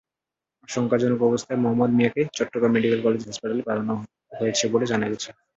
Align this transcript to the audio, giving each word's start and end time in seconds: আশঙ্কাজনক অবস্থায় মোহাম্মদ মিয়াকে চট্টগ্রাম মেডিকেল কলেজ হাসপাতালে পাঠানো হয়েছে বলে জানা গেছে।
আশঙ্কাজনক 0.69 1.19
অবস্থায় 1.23 1.59
মোহাম্মদ 1.61 1.91
মিয়াকে 1.97 2.21
চট্টগ্রাম 2.37 2.71
মেডিকেল 2.73 2.99
কলেজ 3.03 3.21
হাসপাতালে 3.23 3.63
পাঠানো 3.67 3.93
হয়েছে 4.39 4.63
বলে 4.73 4.85
জানা 4.91 5.05
গেছে। 5.11 5.29